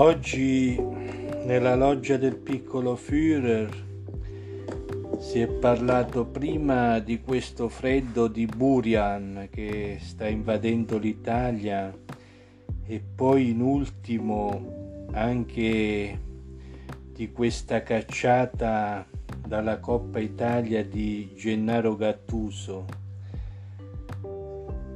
[0.00, 0.80] Oggi
[1.44, 3.68] nella loggia del piccolo Führer
[5.18, 11.94] si è parlato prima di questo freddo di Burian che sta invadendo l'Italia
[12.86, 16.18] e poi in ultimo anche
[17.12, 19.06] di questa cacciata
[19.46, 22.99] dalla Coppa Italia di Gennaro Gattuso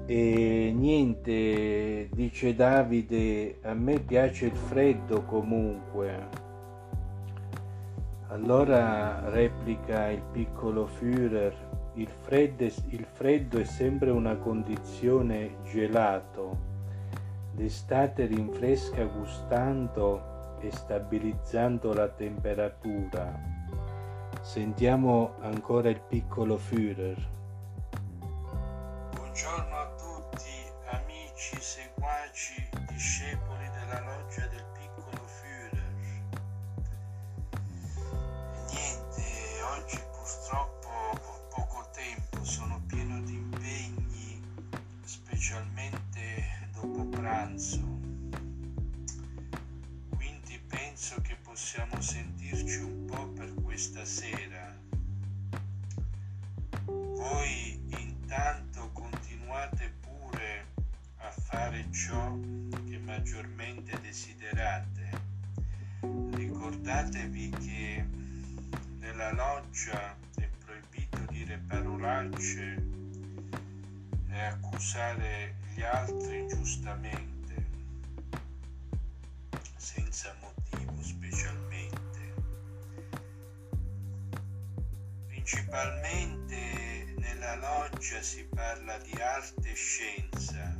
[0.07, 6.43] e niente, dice Davide, a me piace il freddo comunque.
[8.29, 11.55] Allora replica il piccolo Führer,
[11.95, 16.73] il freddo, il freddo è sempre una condizione gelato.
[17.57, 23.41] L'estate rinfresca gustando e stabilizzando la temperatura.
[24.41, 27.17] Sentiamo ancora il piccolo Führer.
[29.15, 29.84] Buongiorno
[31.45, 35.93] amici, seguaci, discepoli della loggia del piccolo Führer.
[38.71, 44.41] Niente, oggi purtroppo ho poco tempo, sono pieno di impegni,
[45.05, 47.83] specialmente dopo pranzo.
[50.15, 54.75] Quindi penso che possiamo sentirci un po' per questa sera.
[56.87, 58.74] Voi intanto
[61.75, 62.39] fare ciò
[62.89, 65.11] che maggiormente desiderate.
[66.01, 68.07] Ricordatevi che
[68.99, 72.87] nella loggia è proibito dire parolacce
[74.29, 77.67] e accusare gli altri ingiustamente,
[79.77, 82.35] senza motivo specialmente.
[85.27, 90.74] Principalmente nella loggia si parla di arte e scienza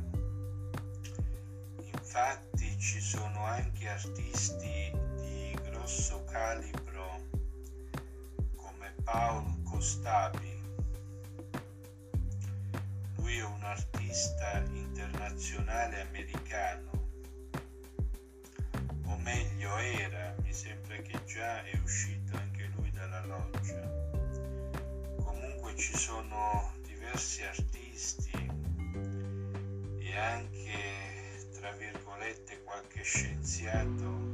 [2.17, 7.21] Infatti ci sono anche artisti di grosso calibro
[8.55, 10.61] come Paul Costabi.
[13.17, 16.91] Lui è un artista internazionale americano,
[19.07, 23.91] o meglio era, mi sembra che già è uscito anche lui dalla loggia.
[25.21, 28.31] Comunque ci sono diversi artisti
[29.99, 30.54] e anche
[32.75, 34.31] qualche scienziato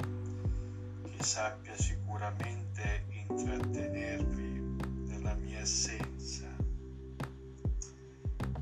[1.03, 6.47] che sappia sicuramente intrattenervi nella mia assenza.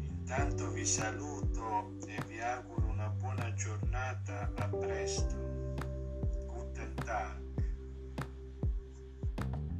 [0.02, 5.36] Intanto vi saluto e vi auguro una buona giornata, a presto.
[6.48, 7.40] Guten Tag.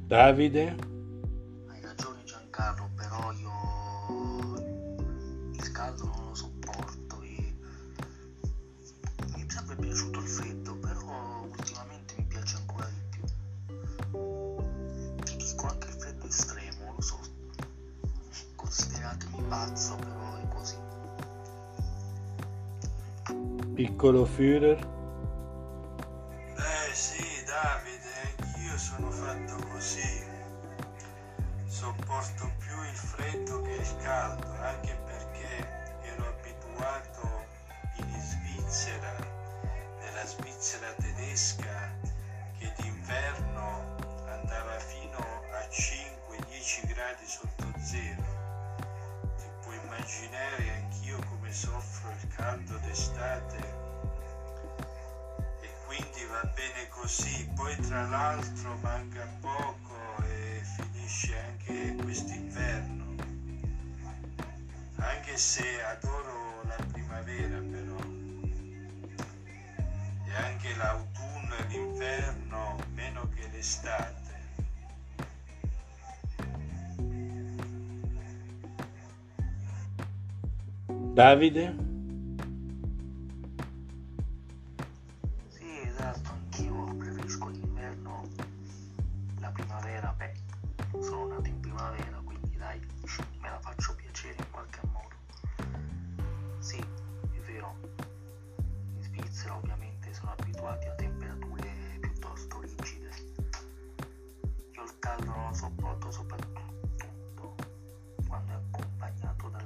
[0.06, 0.89] Davide?
[23.80, 24.78] Piccolo Führer?
[26.54, 30.22] Eh sì, Davide, anch'io sono fatto così.
[31.64, 35.66] Sopporto più il freddo che il caldo, anche perché
[36.02, 37.46] ero abituato
[37.96, 39.16] in Svizzera
[40.12, 41.96] la Svizzera tedesca
[42.58, 48.28] che d'inverno andava fino a 5-10 gradi sotto zero.
[49.38, 51.89] Ti puoi immaginare anch'io come soffro
[52.50, 53.58] caldo d'estate
[55.60, 57.48] e quindi va bene così.
[57.54, 63.14] Poi tra l'altro manca poco e finisce anche quest'inverno.
[64.96, 67.98] Anche se adoro la primavera però
[70.26, 74.18] e anche l'autunno e l'inverno meno che l'estate.
[81.12, 81.89] Davide?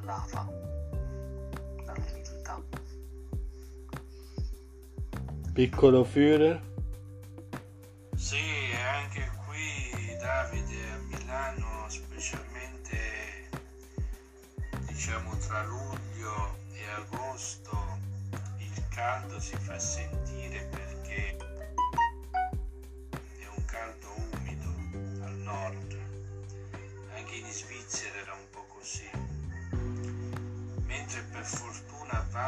[0.04, 0.48] lava
[1.84, 2.62] dalla vita.
[5.52, 6.60] Piccolo Führer?
[8.16, 13.50] Sì, anche qui Davide a Milano, specialmente
[14.86, 17.98] diciamo tra luglio e agosto,
[18.58, 21.36] il caldo si fa sentire perché
[23.38, 24.68] è un caldo umido
[25.24, 25.98] al nord.
[27.14, 29.23] Anche in Svizzera era un po' così.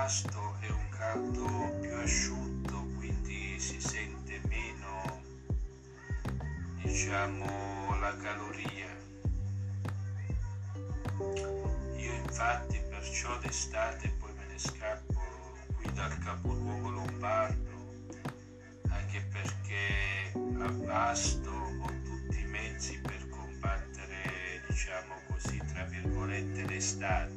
[0.07, 5.21] Vasto è un caldo più asciutto, quindi si sente meno,
[6.81, 8.87] diciamo, la caloria.
[11.97, 15.21] Io infatti perciò d'estate poi me ne scappo
[15.75, 17.95] qui dal capoluogo lombardo,
[18.91, 27.36] anche perché a Vasto ho tutti i mezzi per combattere, diciamo così, tra virgolette, l'estate.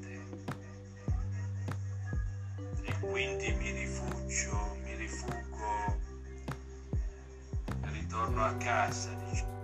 [3.09, 5.97] Quindi mi rifugio, mi rifugo,
[7.81, 9.57] ritorno a casa, diciamo.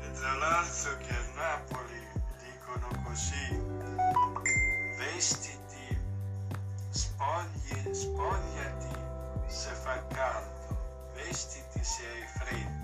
[0.00, 2.00] E tra l'altro che a Napoli
[2.42, 3.60] dicono così,
[4.96, 5.98] vestiti,
[6.88, 9.00] spogli, spogliati
[9.48, 12.80] se fa caldo, vestiti se hai freddo.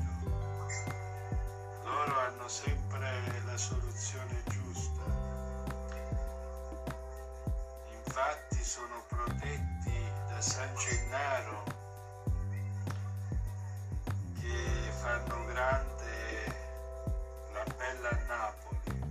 [1.83, 4.98] Loro hanno sempre la soluzione giusta.
[10.41, 11.65] San Gennaro
[14.41, 16.47] che fanno grande
[17.53, 19.03] la bella Napoli.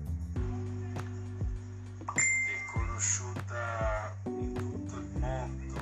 [2.13, 5.81] È conosciuta in tutto il mondo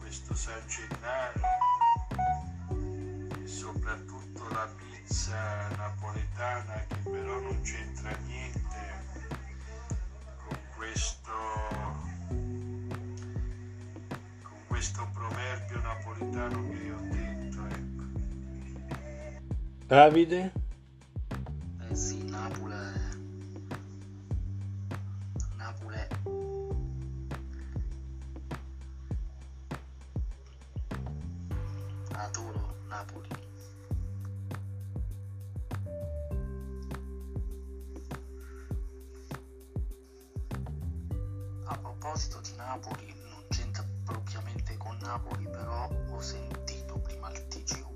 [0.00, 1.40] questo San Gennaro
[3.40, 8.80] e soprattutto la pizza napoletana che però non c'entra niente
[10.44, 11.81] con questo
[14.82, 18.02] questo proverbio napoletano che io ho detto ecco.
[19.86, 20.52] Davide?
[21.88, 22.74] Eh sì, Napoli.
[25.56, 26.06] Napoli.
[32.14, 33.28] Adoro Napoli.
[41.66, 43.01] A proposito di Napoli,
[45.12, 47.91] Napoli, però ho sentito prima il TG1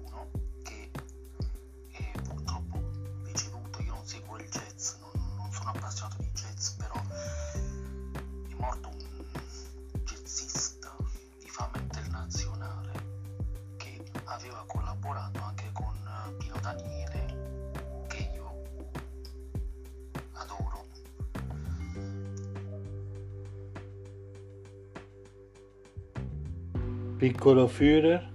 [27.19, 28.31] Piccolo Führer?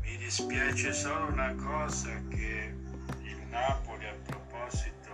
[0.00, 2.74] Mi dispiace solo una cosa che
[3.22, 5.10] il Napoli a proposito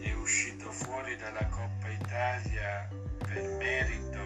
[0.00, 2.88] è uscito fuori dalla Coppa Italia
[3.26, 4.20] per merito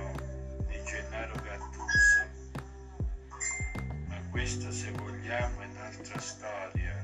[0.69, 2.21] di Gennaro Gattuso.
[4.09, 7.03] Ma questo se vogliamo è un'altra storia.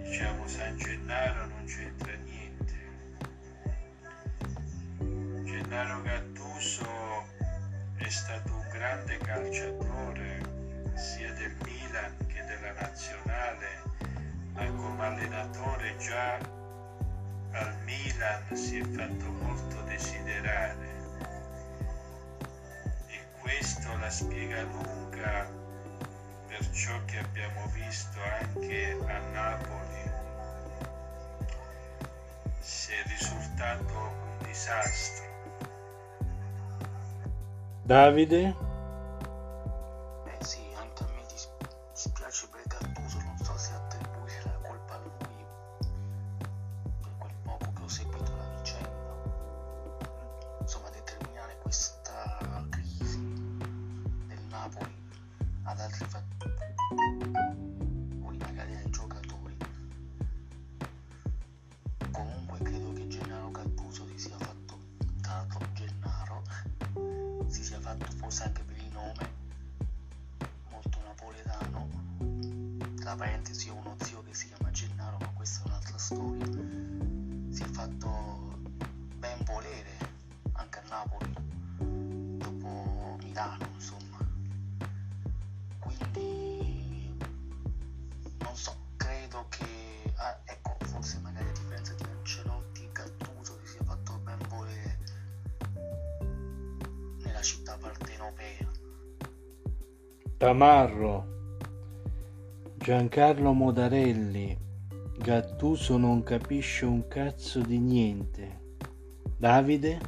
[0.00, 2.80] Diciamo San Gennaro non c'entra niente.
[5.44, 6.31] Gennaro Gattuso
[8.12, 10.40] stato un grande calciatore
[10.94, 13.82] sia del Milan che della nazionale,
[14.52, 16.36] ma come allenatore già
[17.52, 20.90] al Milan si è fatto molto desiderare
[23.06, 25.50] e questo la spiega lunga
[26.48, 30.10] per ciò che abbiamo visto anche a Napoli.
[32.60, 35.31] Se è risultato un disastro.
[37.86, 38.54] Davide?
[67.96, 69.30] Fatto forse anche per il nome
[70.70, 71.88] molto napoletano.
[72.96, 76.46] Tra parentesi ho uno zio che si chiama Gennaro, ma questa è un'altra storia.
[77.50, 78.60] Si è fatto
[79.16, 79.98] ben volere
[80.52, 81.34] anche a Napoli,
[82.38, 83.71] dopo Milano,
[98.22, 98.70] partenopea.
[100.36, 101.26] Tamarro?
[102.76, 104.58] Giancarlo Modarelli?
[105.18, 108.76] Gattuso non capisce un cazzo di niente.
[109.36, 110.00] Davide?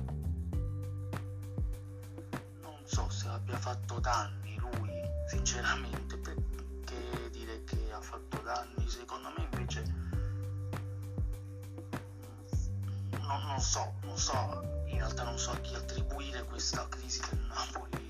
[2.62, 4.90] Non so se abbia fatto danni lui,
[5.28, 9.82] sinceramente perché dire che ha fatto danni secondo me invece
[13.20, 17.40] non, non so non so in realtà non so a chi attribuire questa crisi del
[17.48, 18.03] Napoli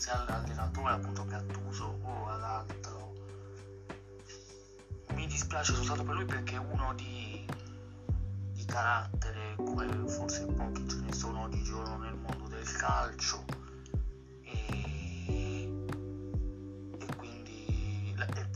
[0.00, 3.12] se all'allenatore appunto Gattuso o ad altro
[5.14, 7.46] mi dispiace soltanto per lui perché è uno di,
[8.52, 13.60] di carattere come forse pochi ce ne sono oggigiorno nel mondo del calcio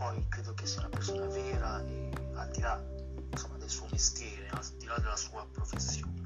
[0.05, 2.83] poi credo che sia una persona vera e al di là
[3.31, 6.24] insomma, del suo mestiere, al di là della sua professione.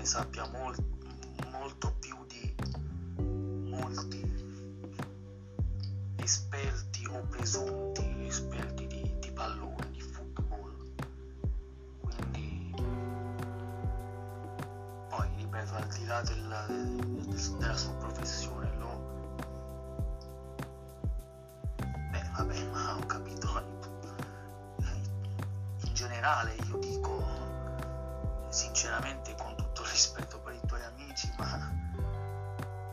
[0.00, 0.82] Ne sappia molt,
[1.50, 2.54] molto più di
[3.68, 4.22] molti
[6.16, 10.94] esperti o presunti esperti di, di pallone, di football.
[12.00, 12.72] Quindi
[15.10, 19.08] poi ripeto, al di là del, della sua professione lo
[22.10, 23.48] beh vabbè ma ho capito
[25.84, 27.20] in generale io dico
[28.50, 29.34] sinceramente
[30.00, 31.70] rispetto per i tuoi amici ma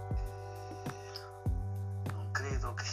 [0.09, 2.83] eh, non credo che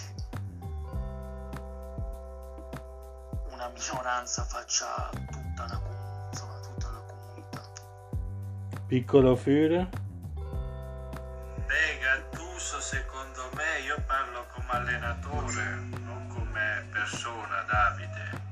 [3.51, 5.83] una minoranza faccia tutta una,
[6.31, 7.61] insomma, tutta una comunità
[8.87, 9.89] piccolo Führer
[12.81, 15.65] secondo me io parlo come allenatore,
[16.05, 18.43] non come persona, Davide.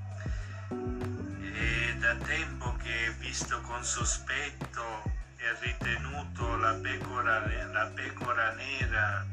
[1.54, 5.02] E da tempo che visto con sospetto
[5.42, 7.40] e ritenuto la pecora,
[7.72, 9.26] la pecora nera,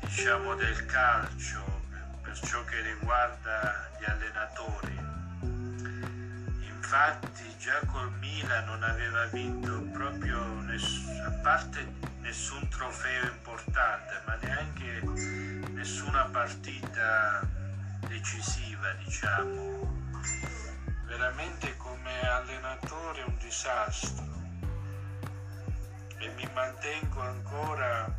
[0.00, 1.64] diciamo, del calcio
[2.20, 4.98] per ciò che riguarda gli allenatori.
[6.66, 11.86] Infatti già col Milan non aveva vinto proprio nessuno, a parte
[12.20, 15.00] nessun trofeo importante, ma neanche
[15.70, 17.40] nessuna partita
[18.06, 20.10] decisiva, diciamo.
[21.06, 24.33] Veramente come allenatore un disastro
[26.24, 28.10] e mi mantengo ancora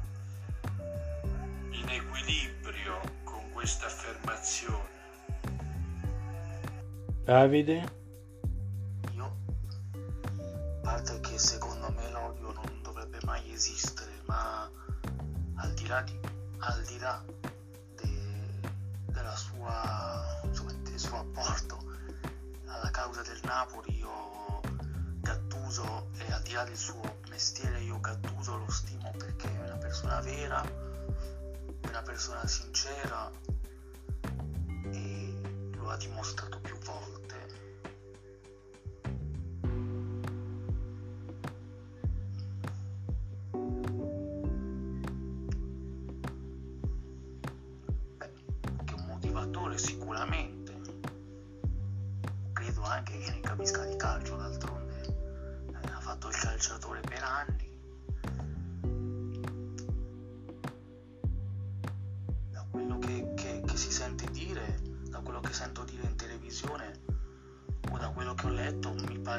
[1.71, 4.93] in equilibrio con questa affermazione.
[7.23, 7.93] Davide?
[9.15, 14.69] Io, a parte che secondo me l'odio non dovrebbe mai esistere ma
[15.55, 16.19] al di là, di,
[16.59, 17.23] al di là
[17.95, 18.69] de,
[19.07, 21.83] della sua, insomma, del suo apporto
[22.67, 24.54] alla causa del Napoli, io
[25.65, 29.77] Gattuso e al di là del suo mestiere io Gattuso lo stimo perché è una
[29.77, 30.61] persona vera,
[31.87, 33.31] una persona sincera
[34.91, 35.33] e
[35.73, 37.24] lo ha dimostrato più volte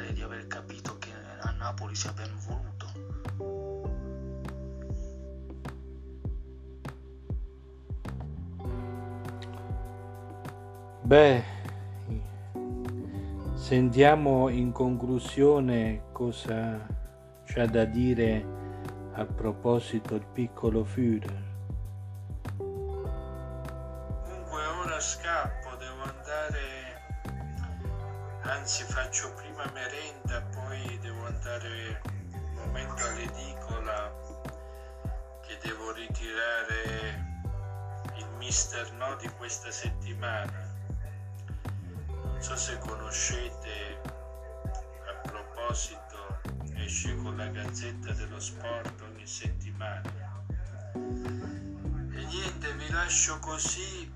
[0.07, 1.11] pare di aver capito che
[1.41, 2.87] a Napoli sia ben voluto.
[11.03, 11.43] Beh,
[13.55, 16.87] sentiamo in conclusione cosa
[17.45, 18.45] c'ha da dire
[19.13, 21.46] a proposito il piccolo Führer.
[28.49, 32.01] Anzi faccio prima merenda, poi devo andare
[32.33, 34.13] un momento all'edicola
[35.47, 37.25] che devo ritirare
[38.17, 40.67] il mister no di questa settimana
[42.37, 44.01] non so se conoscete,
[45.07, 46.43] a proposito,
[46.75, 50.45] esce con la Gazzetta dello Sport ogni settimana.
[50.95, 54.13] E niente, vi lascio così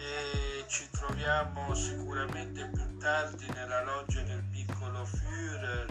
[0.00, 5.86] e ci troviamo sicuramente più tardi nella loggia del piccolo Führer.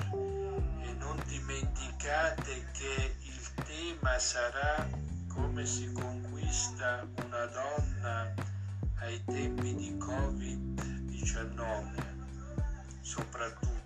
[0.82, 4.90] E non dimenticate che il tema sarà
[5.28, 8.34] come si conquista una donna
[9.02, 12.10] ai tempi di Covid 19
[13.02, 13.79] soprattutto